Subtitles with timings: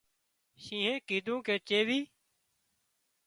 [0.63, 2.01] شينهنئي ڪيڌون ڪي چيوي